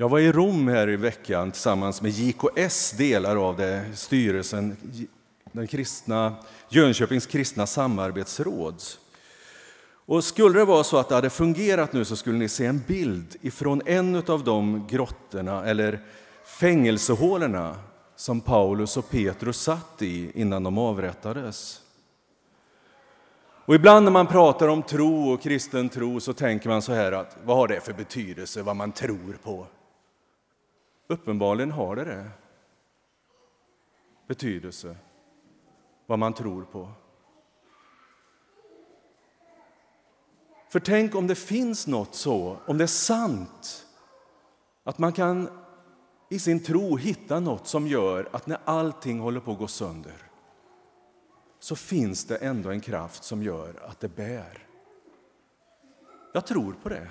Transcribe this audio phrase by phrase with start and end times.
[0.00, 4.76] Jag var i Rom här i veckan tillsammans med JKS, delar av det, styrelsen,
[5.52, 6.34] den kristna,
[6.68, 8.82] Jönköpings kristna samarbetsråd.
[10.06, 12.82] Och skulle det vara så att det hade fungerat nu så skulle ni se en
[12.86, 16.00] bild ifrån en av de grottorna eller
[16.58, 17.76] fängelsehålorna
[18.16, 21.80] som Paulus och Petrus satt i innan de avrättades.
[23.64, 27.12] Och ibland när man pratar om tro och kristen tro så tänker man så här
[27.12, 29.66] att vad har det för betydelse vad man tror på?
[31.08, 32.30] Uppenbarligen har det det.
[34.26, 34.96] Betydelse
[36.06, 36.88] vad man tror på.
[40.68, 43.86] För tänk om det finns något så, om det är sant
[44.84, 45.48] att man kan
[46.28, 50.30] i sin tro hitta något som gör att när allting håller på att gå sönder
[51.58, 54.66] så finns det ändå en kraft som gör att det bär.
[56.32, 57.08] Jag tror på det.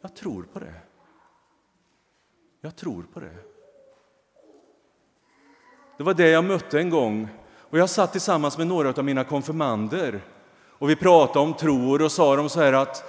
[0.00, 0.74] Jag tror på det.
[2.60, 3.34] Jag tror på det.
[5.96, 7.28] Det var det jag mötte en gång.
[7.70, 10.20] Och Jag satt tillsammans med några av mina konfirmander
[10.78, 13.04] och vi pratade om tro och sa de så här att,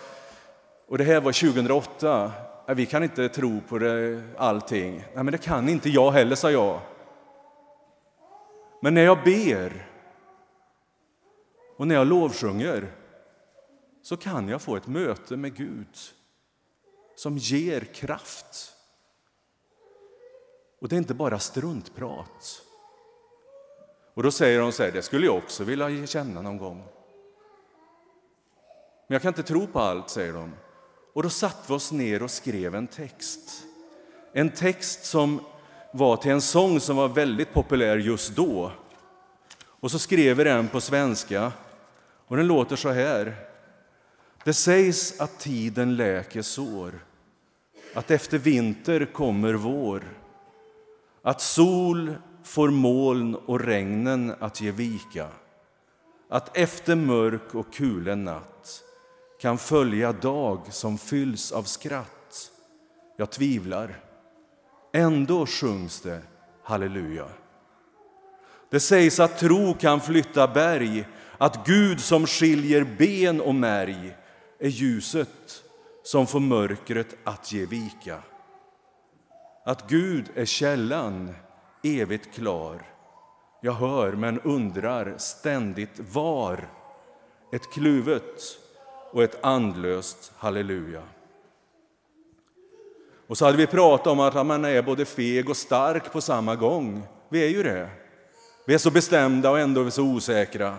[0.88, 2.32] och det här var 2008,
[2.68, 4.96] vi kan inte tro på det, allting.
[4.98, 6.80] Nej, men det kan inte jag heller, sa jag.
[8.82, 9.88] Men när jag ber
[11.78, 12.92] och när jag lovsjunger
[14.02, 15.98] så kan jag få ett möte med Gud
[17.16, 18.77] som ger kraft.
[20.80, 22.62] Och det är inte bara struntprat.
[24.14, 26.78] Och då säger de så här, det skulle jag också vilja känna någon gång.
[29.08, 30.54] Men jag kan inte tro på allt, säger de.
[31.14, 33.64] Och då satte vi oss ner och skrev en text.
[34.34, 35.40] En text som
[35.94, 38.72] var till en sång som var väldigt populär just då.
[39.66, 41.52] Och så skrev vi den på svenska
[42.28, 43.36] och den låter så här.
[44.44, 47.06] Det sägs att tiden läker sår,
[47.94, 50.04] att efter vinter kommer vår,
[51.28, 55.28] att sol får moln och regnen att ge vika,
[56.30, 58.84] att efter mörk och kulen natt
[59.42, 62.52] kan följa dag som fylls av skratt.
[63.18, 64.00] Jag tvivlar.
[64.94, 66.22] Ändå sjungs det
[66.64, 67.28] halleluja.
[68.70, 71.08] Det sägs att tro kan flytta berg,
[71.38, 74.16] att Gud som skiljer ben och märg
[74.60, 75.64] är ljuset
[76.04, 78.24] som får mörkret att ge vika.
[79.68, 81.36] Att Gud är källan,
[81.84, 82.86] evigt klar.
[83.62, 86.70] Jag hör men undrar ständigt var.
[87.52, 88.42] Ett kluvet
[89.12, 91.04] och ett andlöst halleluja.
[93.28, 96.56] Och så hade vi pratat om att man är både feg och stark på samma
[96.56, 97.04] gång.
[97.30, 97.90] Vi är ju det.
[98.66, 100.76] Vi är så bestämda och ändå så osäkra.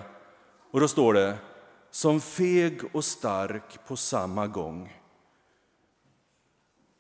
[0.71, 1.35] Och då står det
[1.91, 4.98] som feg och stark på samma gång.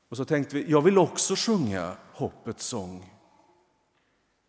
[0.08, 3.14] Och så tänkte vi, jag vill också sjunga hoppets sång.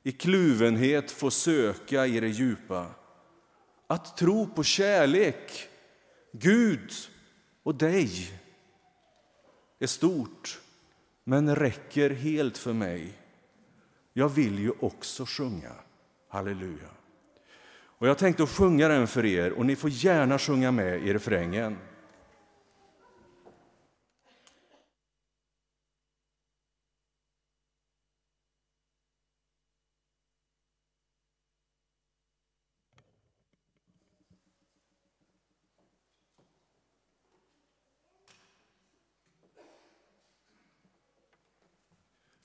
[0.03, 2.86] I kluvenhet få söka i det djupa.
[3.88, 5.69] Att tro på kärlek,
[6.31, 6.92] Gud
[7.64, 8.31] och dig
[9.80, 10.62] är stort,
[11.24, 13.14] men räcker helt för mig.
[14.14, 15.72] Jag vill ju också sjunga
[16.30, 16.90] halleluja.
[18.00, 21.78] Och jag tänkte sjunga den för er och ni får gärna sjunga med i refrängen.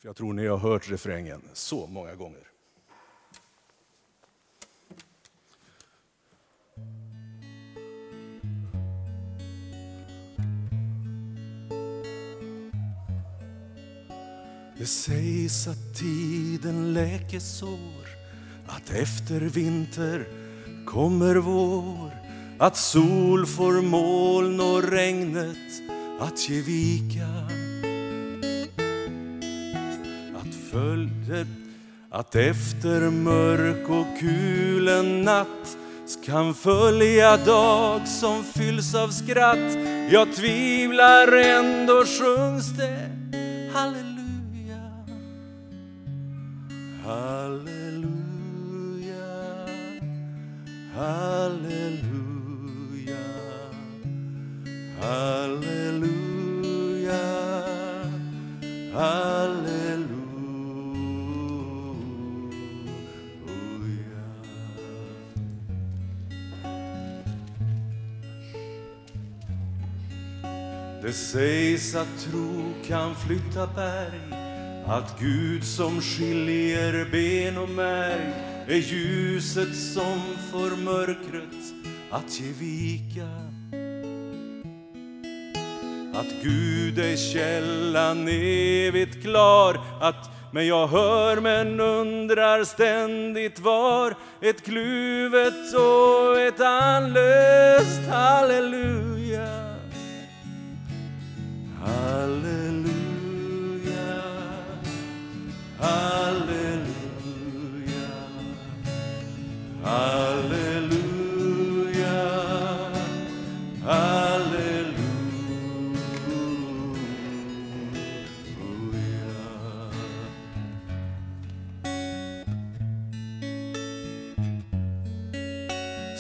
[0.05, 2.41] För jag tror ni har hört refrängen så många gånger.
[14.79, 18.09] Det sägs att tiden läker sår
[18.67, 20.29] att efter vinter
[20.87, 22.11] kommer vår
[22.59, 25.83] att sol får moln och regnet
[26.21, 27.65] att ge vika
[30.75, 31.47] följder
[32.11, 35.77] att efter mörk och kulen natt
[36.27, 39.79] kan följa dag som fylls av skratt.
[40.11, 43.11] Jag tvivlar, ändå sjungs det
[43.73, 44.91] halleluja.
[47.05, 48.15] Halleluja,
[50.97, 52.05] halleluja,
[55.01, 55.84] halleluja,
[71.05, 74.21] Det sägs att tro kan flytta berg
[74.87, 78.33] att Gud som skiljer ben och märg
[78.69, 80.21] är ljuset som
[80.51, 81.75] får mörkret
[82.11, 83.29] att ge vika
[86.15, 94.65] att Gud är källan evigt klar att men jag hör men undrar ständigt var ett
[94.65, 99.05] kluvet och ett andlöst halleluja.
[99.41, 99.64] Halleluja,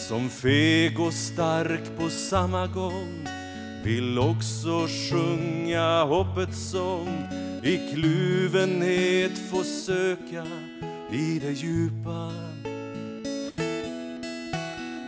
[0.08, 3.28] Som feg och stark på samma gång
[3.84, 7.28] vill också sjunga hoppets sång
[7.62, 10.46] i kluvenhet få söka
[11.12, 12.32] i det djupa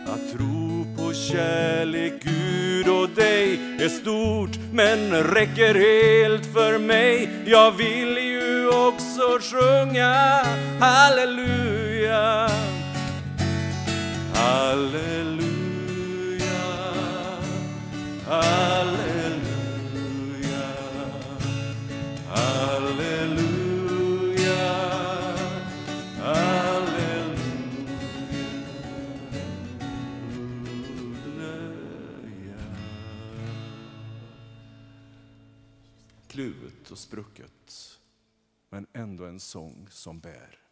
[0.05, 7.29] att tro på kärlek, Gud och dig är stort men räcker helt för mig.
[7.45, 10.43] Jag vill ju också sjunga
[10.79, 12.49] halleluja.
[14.47, 15.83] Halleluja,
[18.25, 19.41] halleluja,
[22.27, 23.37] halleluja,
[26.21, 27.37] halleluja.
[36.27, 37.99] Kluvet och sprucket,
[38.69, 40.66] men ändå en sång som bär.